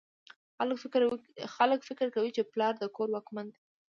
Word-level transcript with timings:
خلک 1.55 1.79
فکر 1.89 2.07
کوي 2.15 2.31
چې 2.37 2.49
پلار 2.53 2.73
د 2.77 2.83
کور 2.95 3.07
واکمن 3.11 3.45
دی 3.53 3.59